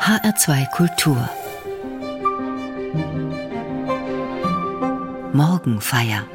[0.00, 1.28] HR2 Kultur
[5.34, 6.26] Morgenfeier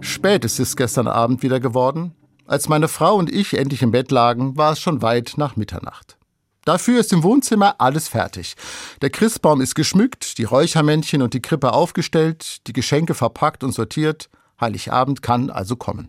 [0.00, 2.14] Spät ist es gestern Abend wieder geworden.
[2.46, 6.16] Als meine Frau und ich endlich im Bett lagen, war es schon weit nach Mitternacht.
[6.64, 8.56] Dafür ist im Wohnzimmer alles fertig.
[9.02, 14.30] Der Christbaum ist geschmückt, die Räuchermännchen und die Krippe aufgestellt, die Geschenke verpackt und sortiert.
[14.58, 16.08] Heiligabend kann also kommen.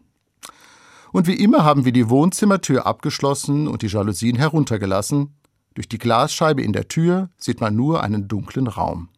[1.12, 5.36] Und wie immer haben wir die Wohnzimmertür abgeschlossen und die Jalousien heruntergelassen.
[5.74, 9.10] Durch die Glasscheibe in der Tür sieht man nur einen dunklen Raum.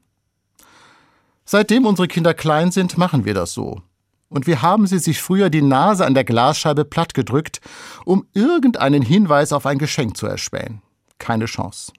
[1.45, 3.81] Seitdem unsere Kinder klein sind, machen wir das so.
[4.29, 7.61] Und wie haben sie sich früher die Nase an der Glasscheibe plattgedrückt,
[8.05, 10.81] um irgendeinen Hinweis auf ein Geschenk zu erspähen.
[11.19, 11.91] Keine Chance.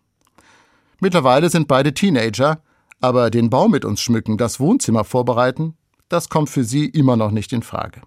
[1.00, 2.61] Mittlerweile sind beide Teenager,
[3.00, 5.77] aber den Baum mit uns schmücken, das Wohnzimmer vorbereiten,
[6.09, 8.02] das kommt für sie immer noch nicht in Frage.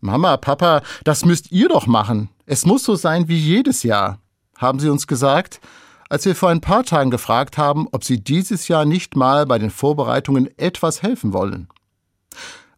[0.00, 2.28] Mama, Papa, das müsst ihr doch machen.
[2.44, 4.18] Es muss so sein wie jedes Jahr,
[4.62, 5.60] haben sie uns gesagt,
[6.08, 9.58] als wir vor ein paar Tagen gefragt haben, ob sie dieses Jahr nicht mal bei
[9.58, 11.68] den Vorbereitungen etwas helfen wollen.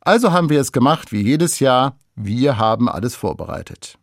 [0.00, 3.98] Also haben wir es gemacht wie jedes Jahr, wir haben alles vorbereitet.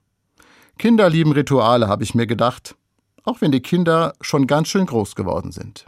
[0.78, 2.76] Kinder lieben Rituale, habe ich mir gedacht,
[3.24, 5.86] auch wenn die Kinder schon ganz schön groß geworden sind.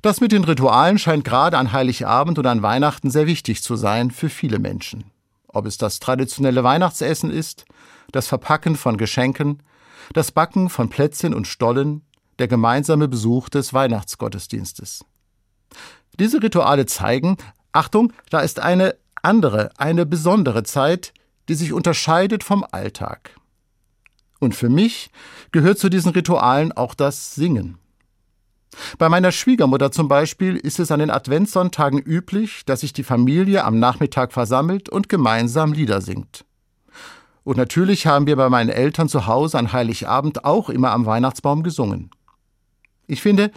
[0.00, 4.10] Das mit den Ritualen scheint gerade an Heiligabend und an Weihnachten sehr wichtig zu sein
[4.10, 5.04] für viele Menschen
[5.52, 7.64] ob es das traditionelle Weihnachtsessen ist,
[8.10, 9.62] das Verpacken von Geschenken,
[10.12, 12.02] das Backen von Plätzchen und Stollen,
[12.38, 15.04] der gemeinsame Besuch des Weihnachtsgottesdienstes.
[16.18, 17.36] Diese Rituale zeigen,
[17.72, 21.12] Achtung, da ist eine andere, eine besondere Zeit,
[21.48, 23.36] die sich unterscheidet vom Alltag.
[24.40, 25.10] Und für mich
[25.52, 27.78] gehört zu diesen Ritualen auch das Singen.
[28.98, 33.64] Bei meiner Schwiegermutter zum Beispiel ist es an den Adventssonntagen üblich, dass sich die Familie
[33.64, 36.44] am Nachmittag versammelt und gemeinsam Lieder singt.
[37.44, 41.62] Und natürlich haben wir bei meinen Eltern zu Hause an Heiligabend auch immer am Weihnachtsbaum
[41.62, 42.10] gesungen.
[43.06, 43.50] Ich finde,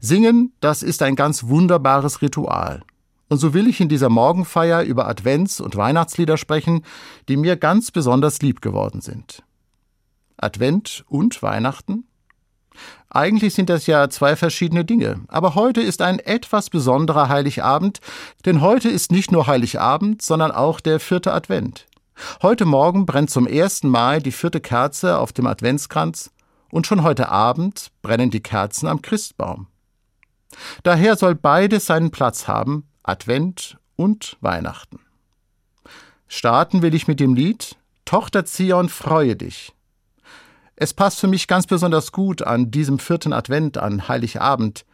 [0.00, 2.82] Singen, das ist ein ganz wunderbares Ritual.
[3.28, 6.84] Und so will ich in dieser Morgenfeier über Advents- und Weihnachtslieder sprechen,
[7.28, 9.42] die mir ganz besonders lieb geworden sind.
[10.36, 12.04] Advent und Weihnachten?
[13.08, 15.20] Eigentlich sind das ja zwei verschiedene Dinge.
[15.28, 18.00] Aber heute ist ein etwas besonderer Heiligabend,
[18.44, 21.86] denn heute ist nicht nur Heiligabend, sondern auch der vierte Advent.
[22.42, 26.30] Heute Morgen brennt zum ersten Mal die vierte Kerze auf dem Adventskranz
[26.70, 29.66] und schon heute Abend brennen die Kerzen am Christbaum.
[30.82, 35.00] Daher soll beides seinen Platz haben, Advent und Weihnachten.
[36.28, 39.72] Starten will ich mit dem Lied Tochter Zion, freue dich.
[40.76, 44.84] Es passt für mich ganz besonders gut an diesem vierten Advent, an Heiligabend,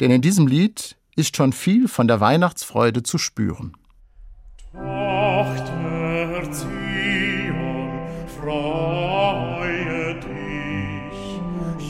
[0.00, 3.76] denn in diesem Lied ist schon viel von der Weihnachtsfreude zu spüren.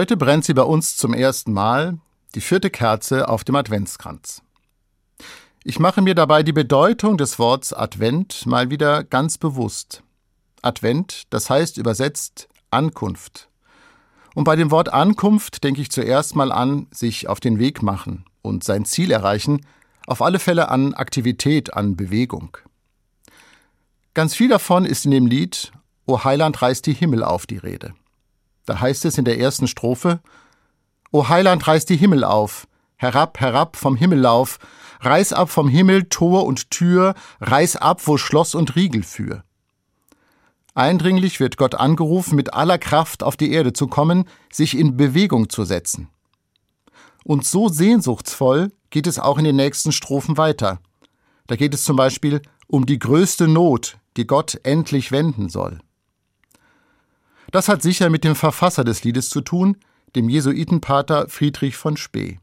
[0.00, 1.98] Heute brennt sie bei uns zum ersten Mal,
[2.34, 4.40] die vierte Kerze auf dem Adventskranz.
[5.62, 10.02] Ich mache mir dabei die Bedeutung des Worts Advent mal wieder ganz bewusst.
[10.62, 13.50] Advent, das heißt übersetzt Ankunft.
[14.34, 18.24] Und bei dem Wort Ankunft denke ich zuerst mal an sich auf den Weg machen
[18.40, 19.66] und sein Ziel erreichen,
[20.06, 22.56] auf alle Fälle an Aktivität, an Bewegung.
[24.14, 25.72] Ganz viel davon ist in dem Lied
[26.06, 27.92] O Heiland reißt die Himmel auf die Rede.
[28.70, 30.20] Da heißt es in der ersten Strophe
[31.10, 34.60] O Heiland reißt die Himmel auf, Herab, herab vom Himmellauf,
[35.00, 39.42] reiß ab vom Himmel Tor und Tür, reiß ab, wo Schloss und Riegel für.
[40.72, 45.48] Eindringlich wird Gott angerufen, mit aller Kraft auf die Erde zu kommen, sich in Bewegung
[45.48, 46.08] zu setzen.
[47.24, 50.78] Und so sehnsuchtsvoll geht es auch in den nächsten Strophen weiter.
[51.48, 55.80] Da geht es zum Beispiel um die größte Not, die Gott endlich wenden soll.
[57.50, 59.76] Das hat sicher mit dem Verfasser des Liedes zu tun,
[60.14, 62.38] dem Jesuitenpater Friedrich von Spee.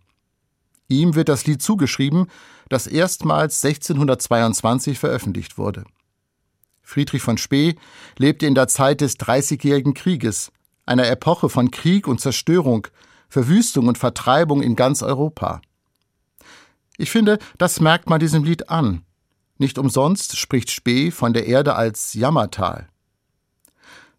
[0.89, 2.27] Ihm wird das Lied zugeschrieben,
[2.69, 5.85] das erstmals 1622 veröffentlicht wurde.
[6.81, 7.75] Friedrich von Spee
[8.17, 10.51] lebte in der Zeit des Dreißigjährigen Krieges,
[10.85, 12.87] einer Epoche von Krieg und Zerstörung,
[13.27, 15.61] Verwüstung und Vertreibung in ganz Europa.
[16.97, 19.03] Ich finde, das merkt man diesem Lied an.
[19.57, 22.87] Nicht umsonst spricht Spee von der Erde als Jammertal.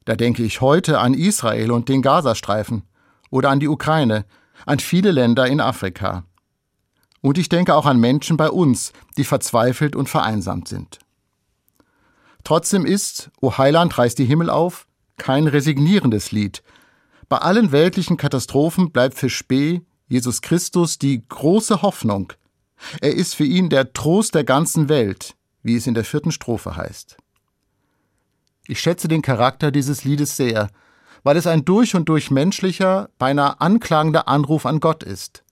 [0.08, 2.82] Da denke ich heute an Israel und den Gazastreifen
[3.28, 4.25] oder an die Ukraine,
[4.64, 6.25] an viele Länder in Afrika.
[7.20, 10.99] Und ich denke auch an Menschen bei uns, die verzweifelt und vereinsamt sind.
[12.43, 14.87] Trotzdem ist O Heiland reißt die Himmel auf
[15.19, 16.62] kein resignierendes Lied.
[17.28, 22.32] Bei allen weltlichen Katastrophen bleibt für Spee Jesus Christus die große Hoffnung.
[23.02, 26.76] Er ist für ihn der Trost der ganzen Welt, wie es in der vierten Strophe
[26.76, 27.19] heißt.
[28.69, 30.69] Ich schätze den Charakter dieses Liedes sehr,
[31.23, 35.43] weil es ein durch und durch menschlicher, beinahe anklagender Anruf an Gott ist.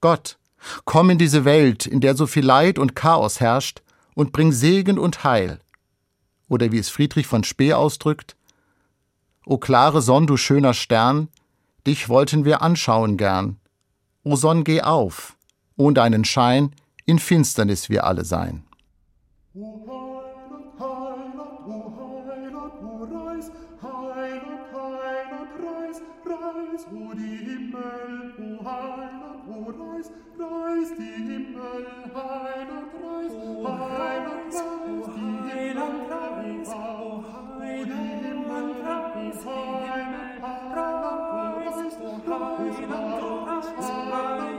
[0.00, 0.36] Gott,
[0.84, 3.82] komm in diese Welt, in der so viel Leid und Chaos herrscht,
[4.16, 5.60] und bring Segen und Heil.
[6.48, 8.34] Oder wie es Friedrich von Spee ausdrückt,
[9.44, 11.28] O klare Sonn, du schöner Stern,
[11.86, 13.58] dich wollten wir anschauen gern.
[14.24, 15.36] O Sonn, geh auf,
[15.76, 16.74] ohn deinen Schein
[17.04, 18.64] in Finsternis wir alle sein.
[26.86, 33.32] Reis, o die Himmel, o Heiland, o Reis, Reis, die Himmel, Heiland, Reis,
[33.64, 37.24] Heiland, Reis, die Himmel, Reis, o
[37.58, 41.22] Heiland, Himmel, Reis, Heiland, Heiland,
[41.76, 44.55] Reis, o Heiland, Reis, Heiland, Reis,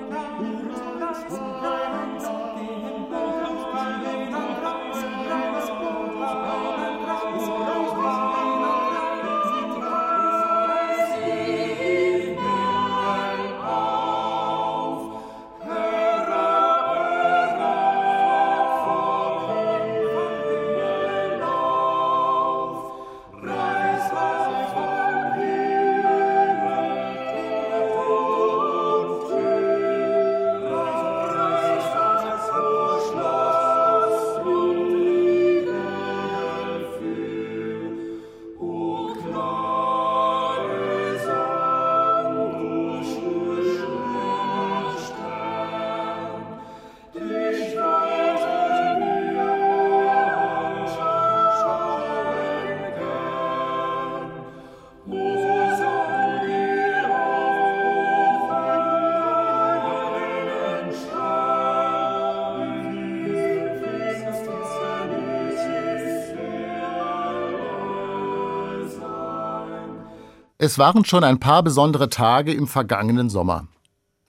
[70.59, 73.68] Es waren schon ein paar besondere Tage im vergangenen Sommer.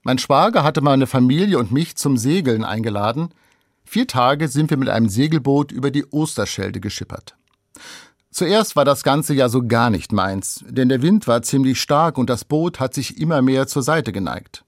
[0.02, 3.30] Mein Schwager hatte meine Familie und mich zum Segeln eingeladen.
[3.84, 7.36] Vier Tage sind wir mit einem Segelboot über die Osterschelde geschippert.
[8.30, 12.18] Zuerst war das Ganze ja so gar nicht meins, denn der Wind war ziemlich stark
[12.18, 14.64] und das Boot hat sich immer mehr zur Seite geneigt.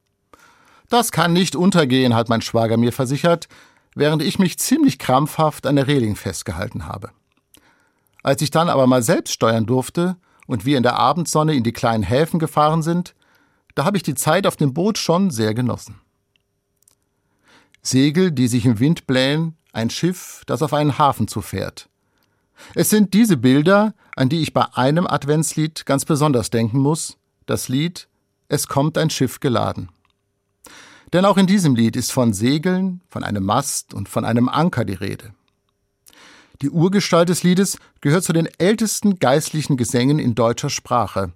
[0.89, 3.49] Das kann nicht untergehen, hat mein Schwager mir versichert,
[3.95, 7.11] während ich mich ziemlich krampfhaft an der Reling festgehalten habe.
[8.23, 10.17] Als ich dann aber mal selbst steuern durfte
[10.51, 13.15] und wir in der Abendsonne in die kleinen Häfen gefahren sind,
[13.77, 16.01] da habe ich die Zeit auf dem Boot schon sehr genossen.
[17.83, 21.89] Segel, die sich im Wind blähen, ein Schiff, das auf einen Hafen zufährt.
[22.75, 27.17] Es sind diese Bilder, an die ich bei einem Adventslied ganz besonders denken muss,
[27.47, 28.09] das Lied
[28.49, 29.89] Es kommt ein Schiff geladen.
[31.13, 34.85] Denn auch in diesem Lied ist von Segeln, von einem Mast und von einem Anker
[34.85, 35.33] die Rede.
[36.63, 41.33] Die Urgestalt des Liedes gehört zu den ältesten geistlichen Gesängen in deutscher Sprache.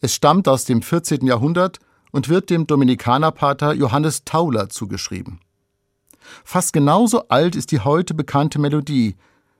[0.00, 1.24] Es stammt aus dem 14.
[1.26, 1.78] Jahrhundert
[2.10, 5.38] und wird dem Dominikanerpater Johannes Tauler zugeschrieben.
[6.44, 9.14] Fast genauso alt ist die heute bekannte Melodie.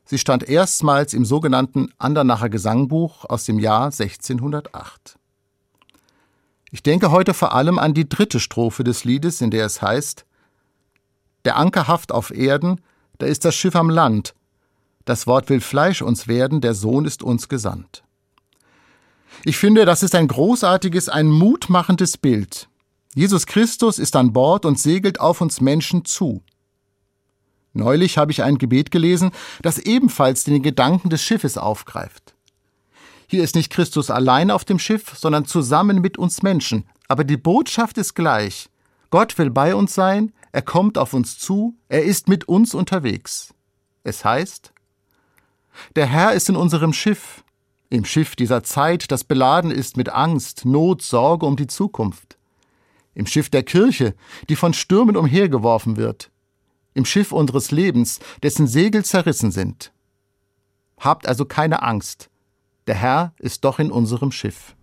[0.05, 5.17] Sie stand erstmals im sogenannten Andernacher Gesangbuch aus dem Jahr 1608.
[6.73, 10.27] Ich denke heute vor allem an die dritte Strophe des Liedes, in der es heißt
[11.45, 12.81] Der Anker haft auf Erden,
[13.19, 14.35] da ist das Schiff am Land,
[15.05, 18.05] das Wort will Fleisch uns werden, der Sohn ist uns gesandt.
[19.45, 22.69] Ich finde, das ist ein großartiges, ein mutmachendes Bild.
[23.15, 26.43] Jesus Christus ist an Bord und segelt auf uns Menschen zu.
[27.73, 32.35] Neulich habe ich ein Gebet gelesen, das ebenfalls den Gedanken des Schiffes aufgreift.
[33.27, 36.85] Hier ist nicht Christus allein auf dem Schiff, sondern zusammen mit uns Menschen.
[37.09, 38.69] Aber die Botschaft ist gleich.
[39.11, 43.55] Gott will bei uns sein, er kommt auf uns zu, er ist mit uns unterwegs.
[44.05, 44.74] Es heißt,
[45.97, 47.45] der Herr ist in unserem Schiff,
[47.91, 52.39] im Schiff dieser Zeit, das beladen ist mit Angst, Not, Sorge um die Zukunft.
[53.15, 54.15] Im Schiff der Kirche,
[54.49, 56.31] die von Stürmen umhergeworfen wird.
[56.95, 59.93] Im Schiff unseres Lebens, dessen Segel zerrissen sind.
[60.99, 62.31] Habt also keine Angst.
[62.87, 64.75] Der Herr ist doch in unserem Schiff.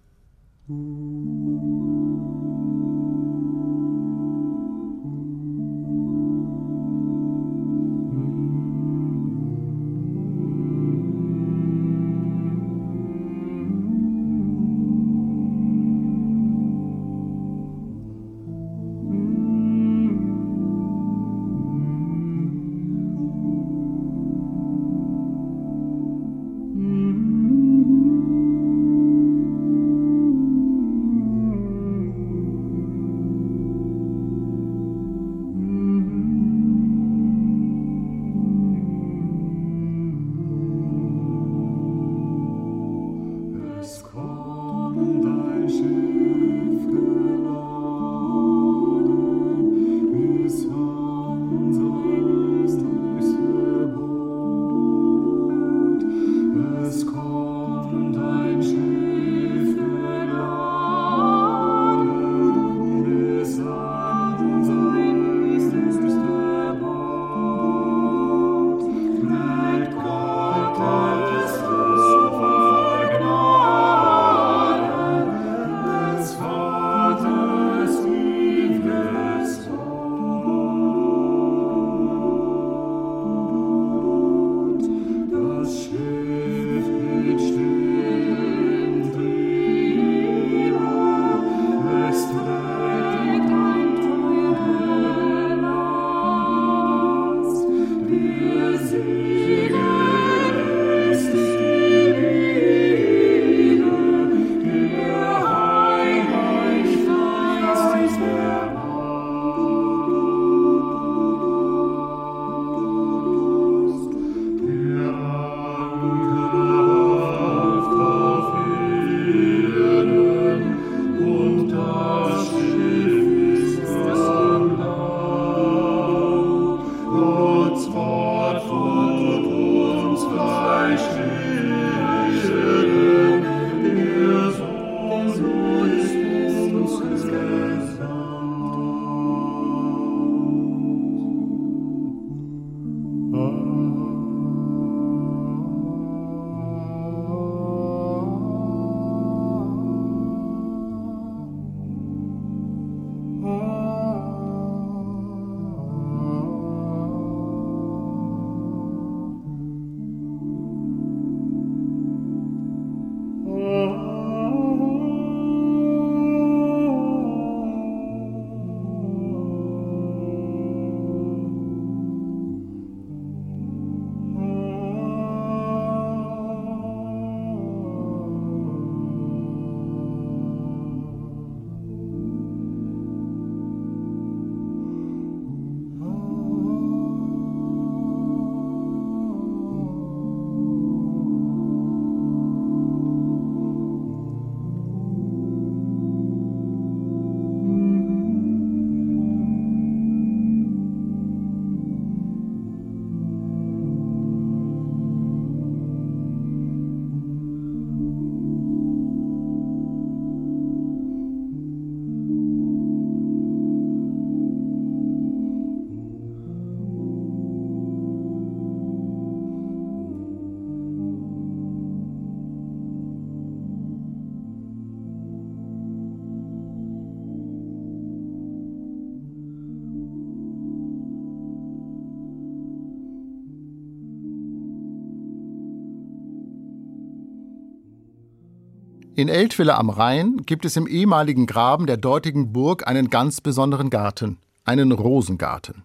[239.13, 243.89] In Eltville am Rhein gibt es im ehemaligen Graben der dortigen Burg einen ganz besonderen
[243.89, 245.83] Garten, einen Rosengarten.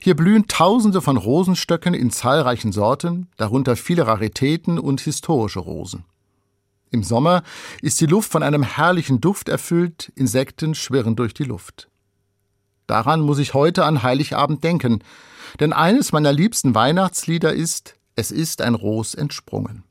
[0.00, 6.04] Hier blühen Tausende von Rosenstöcken in zahlreichen Sorten, darunter viele Raritäten und historische Rosen.
[6.90, 7.42] Im Sommer
[7.82, 11.88] ist die Luft von einem herrlichen Duft erfüllt, Insekten schwirren durch die Luft.
[12.86, 15.04] Daran muss ich heute an Heiligabend denken,
[15.60, 19.84] denn eines meiner liebsten Weihnachtslieder ist Es ist ein Ros entsprungen.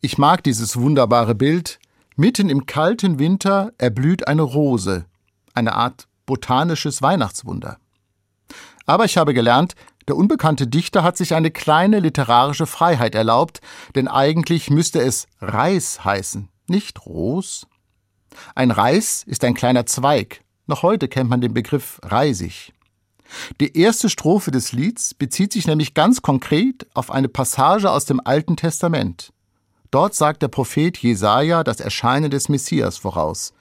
[0.00, 1.78] Ich mag dieses wunderbare Bild,
[2.16, 5.06] mitten im kalten Winter erblüht eine Rose,
[5.54, 7.78] eine Art botanisches Weihnachtswunder.
[8.84, 9.74] Aber ich habe gelernt,
[10.08, 13.60] der unbekannte Dichter hat sich eine kleine literarische Freiheit erlaubt,
[13.94, 17.66] denn eigentlich müsste es Reis heißen, nicht Ros.
[18.54, 20.42] Ein Reis ist ein kleiner Zweig.
[20.66, 22.72] Noch heute kennt man den Begriff Reisig.
[23.60, 28.20] Die erste Strophe des Lieds bezieht sich nämlich ganz konkret auf eine Passage aus dem
[28.24, 29.32] Alten Testament.
[29.96, 33.54] Dort sagt der Prophet Jesaja das Erscheinen des Messias voraus.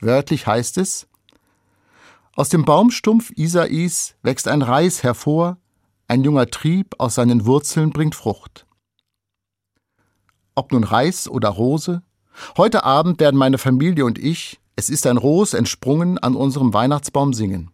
[0.00, 1.06] Wörtlich heißt es:
[2.34, 5.58] Aus dem Baumstumpf Isais wächst ein Reis hervor,
[6.08, 8.66] ein junger Trieb aus seinen Wurzeln bringt Frucht.
[10.56, 12.02] Ob nun Reis oder Rose,
[12.56, 17.32] heute Abend werden meine Familie und ich, es ist ein Ros entsprungen, an unserem Weihnachtsbaum
[17.32, 17.70] singen.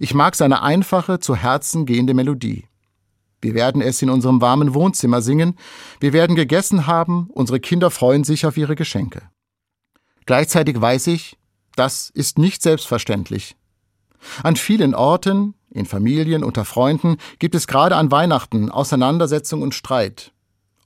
[0.00, 2.66] Ich mag seine einfache, zu Herzen gehende Melodie.
[3.40, 5.56] Wir werden es in unserem warmen Wohnzimmer singen,
[5.98, 9.22] wir werden gegessen haben, unsere Kinder freuen sich auf ihre Geschenke.
[10.26, 11.38] Gleichzeitig weiß ich,
[11.74, 13.56] das ist nicht selbstverständlich.
[14.42, 20.32] An vielen Orten, in Familien, unter Freunden gibt es gerade an Weihnachten Auseinandersetzung und Streit.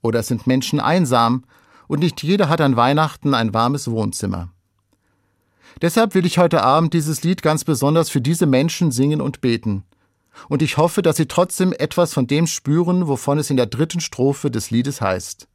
[0.02, 1.44] Oder es sind Menschen einsam
[1.88, 4.50] und nicht jeder hat an Weihnachten ein warmes Wohnzimmer.
[5.82, 9.84] Deshalb will ich heute Abend dieses Lied ganz besonders für diese Menschen singen und beten.
[10.48, 14.00] Und ich hoffe, dass sie trotzdem etwas von dem spüren, wovon es in der dritten
[14.00, 15.48] Strophe des Liedes heißt.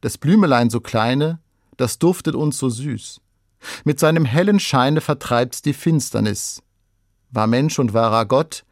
[0.00, 1.40] Das Blümelein so kleine,
[1.76, 3.20] das duftet uns so süß.
[3.84, 6.62] Mit seinem hellen Scheine vertreibt's die Finsternis
[7.34, 8.64] war Mensch und wahrer Gott,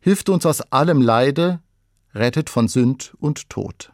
[0.00, 1.60] hilft uns aus allem Leide,
[2.14, 3.92] rettet von Sünd und Tod.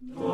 [0.00, 0.27] No.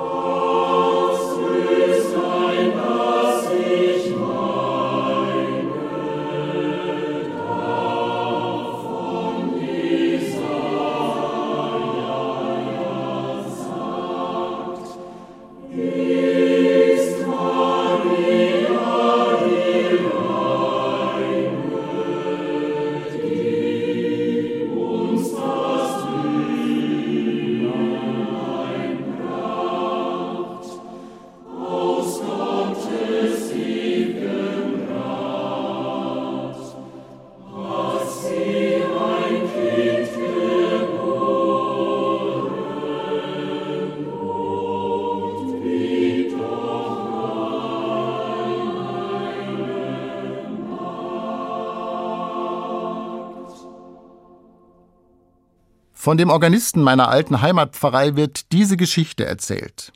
[56.04, 59.90] Von dem Organisten meiner alten Heimatpfarrei wird diese Geschichte erzählt.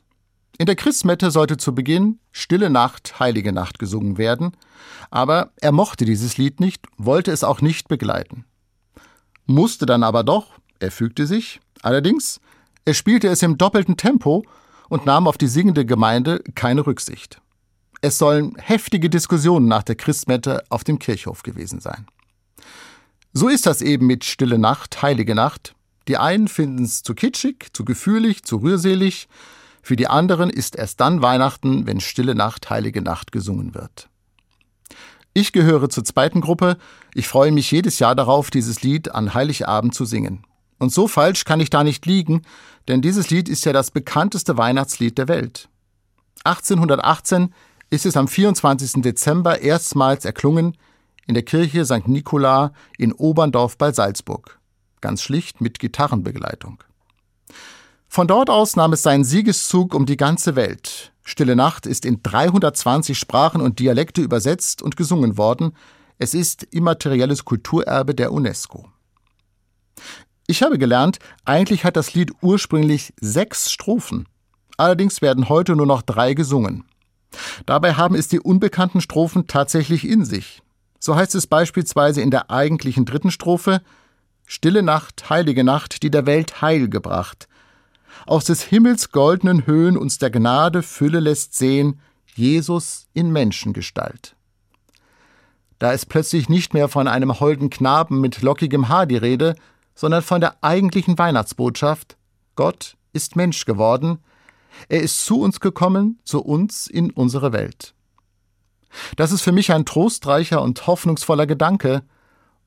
[0.57, 4.57] In der Christmette sollte zu Beginn Stille Nacht, Heilige Nacht gesungen werden,
[5.11, 8.45] aber er mochte dieses Lied nicht, wollte es auch nicht begleiten.
[9.45, 10.47] Musste dann aber doch,
[10.79, 12.41] er fügte sich, allerdings,
[12.85, 14.43] er spielte es im doppelten Tempo
[14.89, 17.39] und nahm auf die singende Gemeinde keine Rücksicht.
[18.01, 22.07] Es sollen heftige Diskussionen nach der Christmette auf dem Kirchhof gewesen sein.
[23.31, 25.75] So ist das eben mit Stille Nacht, Heilige Nacht,
[26.07, 29.27] die einen finden es zu kitschig, zu gefühlig, zu rührselig.
[29.81, 34.09] Für die anderen ist erst dann Weihnachten, wenn Stille Nacht, Heilige Nacht gesungen wird.
[35.33, 36.77] Ich gehöre zur zweiten Gruppe.
[37.13, 40.43] Ich freue mich jedes Jahr darauf, dieses Lied an Heiligabend zu singen.
[40.79, 42.41] Und so falsch kann ich da nicht liegen,
[42.87, 45.69] denn dieses Lied ist ja das bekannteste Weihnachtslied der Welt.
[46.45, 47.53] 1818
[47.89, 49.01] ist es am 24.
[49.01, 50.77] Dezember erstmals erklungen
[51.27, 52.07] in der Kirche St.
[52.07, 54.58] Nikola in Oberndorf bei Salzburg
[55.01, 56.83] ganz schlicht mit Gitarrenbegleitung.
[58.07, 61.13] Von dort aus nahm es seinen Siegeszug um die ganze Welt.
[61.23, 65.75] Stille Nacht ist in 320 Sprachen und Dialekte übersetzt und gesungen worden,
[66.21, 68.89] Es ist immaterielles Kulturerbe der UNESCO.
[70.47, 74.27] Ich habe gelernt, eigentlich hat das Lied ursprünglich sechs Strophen.
[74.75, 76.83] Allerdings werden heute nur noch drei gesungen.
[77.65, 80.61] Dabei haben es die unbekannten Strophen tatsächlich in sich.
[80.99, 83.81] So heißt es beispielsweise in der eigentlichen dritten Strophe
[84.51, 87.47] Stille Nacht, heilige Nacht, die der Welt Heil gebracht.
[88.25, 92.01] Aus des Himmels goldenen Höhen uns der Gnade Fülle lässt sehen,
[92.33, 94.35] Jesus in Menschengestalt.
[95.77, 99.53] Da ist plötzlich nicht mehr von einem holden Knaben mit lockigem Haar die Rede,
[99.93, 102.17] sondern von der eigentlichen Weihnachtsbotschaft
[102.55, 104.17] Gott ist Mensch geworden,
[104.87, 107.93] er ist zu uns gekommen, zu uns in unsere Welt.
[109.15, 112.01] Das ist für mich ein trostreicher und hoffnungsvoller Gedanke,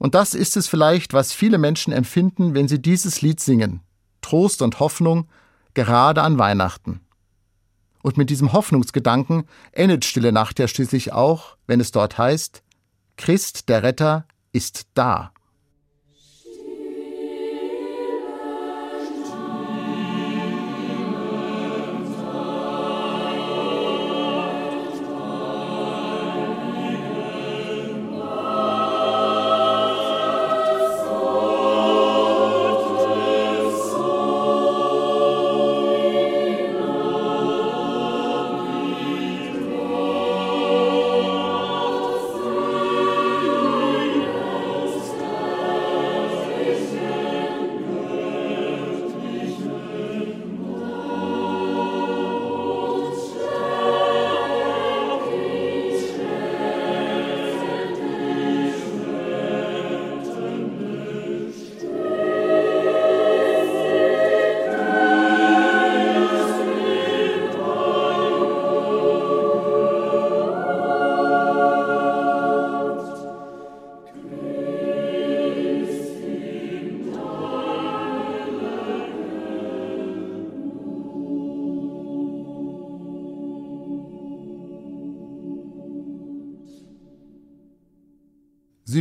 [0.03, 3.83] und das ist es vielleicht, was viele Menschen empfinden, wenn sie dieses Lied singen.
[4.21, 5.29] Trost und Hoffnung,
[5.75, 7.03] gerade an Weihnachten.
[8.03, 12.65] Und mit diesem Hoffnungsgedanken endet Stille Nacht ja schließlich auch, wenn es dort heißt,
[13.17, 15.31] Christ der Retter ist da.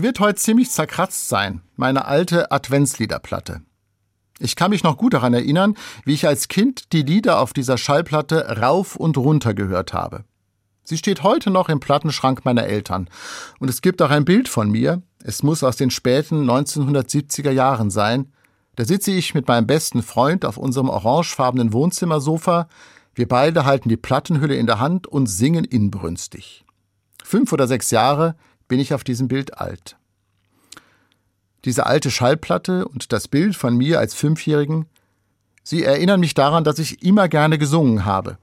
[0.01, 3.61] Sie wird heute ziemlich zerkratzt sein, meine alte Adventsliederplatte.
[4.39, 7.77] Ich kann mich noch gut daran erinnern, wie ich als Kind die Lieder auf dieser
[7.77, 10.23] Schallplatte rauf und runter gehört habe.
[10.83, 13.11] Sie steht heute noch im Plattenschrank meiner Eltern.
[13.59, 17.91] Und es gibt auch ein Bild von mir, es muss aus den späten 1970er Jahren
[17.91, 18.33] sein.
[18.77, 22.67] Da sitze ich mit meinem besten Freund auf unserem orangefarbenen Wohnzimmersofa.
[23.13, 26.65] Wir beide halten die Plattenhülle in der Hand und singen inbrünstig.
[27.23, 28.35] Fünf oder sechs Jahre,
[28.71, 29.97] bin ich auf diesem Bild alt.
[31.65, 34.85] Diese alte Schallplatte und das Bild von mir als Fünfjährigen,
[35.61, 38.37] sie erinnern mich daran, dass ich immer gerne gesungen habe.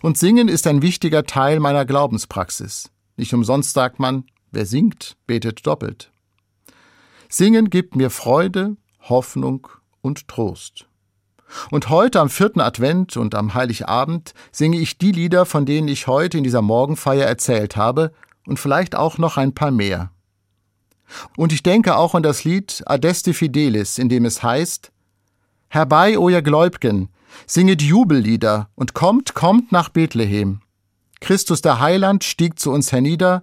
[0.00, 2.88] Und Singen ist ein wichtiger Teil meiner Glaubenspraxis.
[3.18, 6.10] Nicht umsonst sagt man, wer singt, betet doppelt.
[7.28, 9.68] Singen gibt mir Freude, Hoffnung
[10.00, 10.86] und Trost.
[11.70, 16.06] Und heute am vierten Advent und am Heiligabend singe ich die Lieder, von denen ich
[16.06, 18.12] heute in dieser Morgenfeier erzählt habe,
[18.46, 20.10] und vielleicht auch noch ein paar mehr.
[21.36, 24.92] Und ich denke auch an das Lied Adeste Fidelis, in dem es heißt
[25.68, 27.08] Herbei, o ihr Gläubgen,
[27.46, 30.60] singet Jubellieder und kommt, kommt nach Bethlehem.
[31.20, 33.42] Christus der Heiland stieg zu uns hernieder,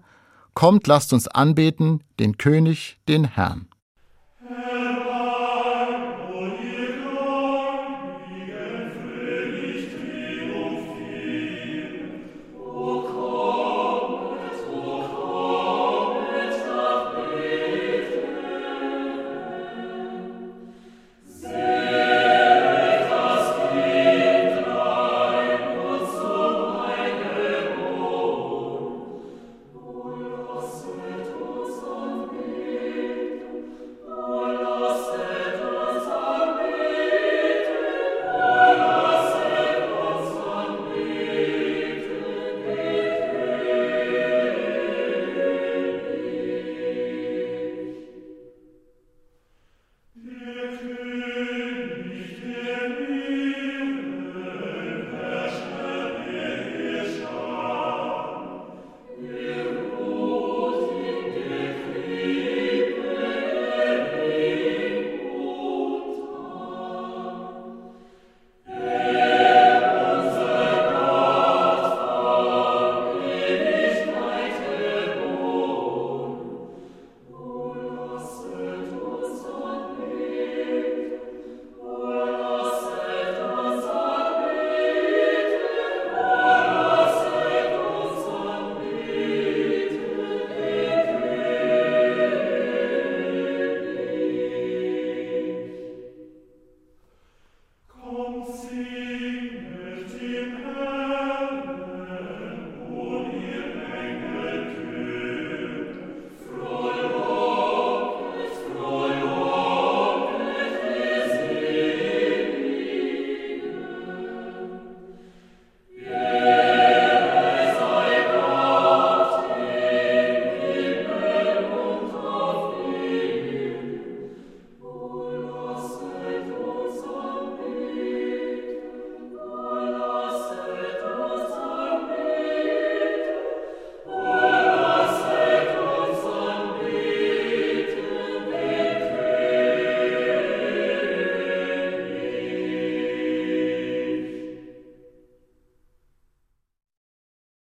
[0.54, 3.69] kommt, lasst uns anbeten, den König, den Herrn.